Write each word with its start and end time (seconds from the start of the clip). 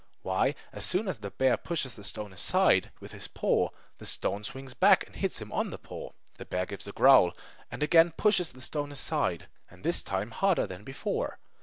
Why, 0.23 0.55
as 0.73 0.83
soon 0.83 1.07
as 1.07 1.19
the 1.19 1.29
bear 1.29 1.57
pushes 1.57 1.93
the 1.93 2.03
stone 2.03 2.33
aside 2.33 2.89
with 2.99 3.11
his 3.11 3.27
paw, 3.27 3.69
the 3.99 4.05
stone 4.07 4.43
swings 4.43 4.73
back 4.73 5.05
and 5.05 5.15
hits 5.15 5.39
him 5.39 5.51
on 5.51 5.69
the 5.69 5.77
paw. 5.77 6.13
The 6.39 6.45
bear 6.45 6.65
gives 6.65 6.87
a 6.87 6.91
growl, 6.91 7.37
and 7.69 7.83
again 7.83 8.09
pushes 8.17 8.51
the 8.51 8.61
stone 8.61 8.91
aside, 8.91 9.47
and 9.69 9.83
this 9.83 10.01
time 10.01 10.31
harder 10.31 10.65
than 10.65 10.83
before. 10.83 11.37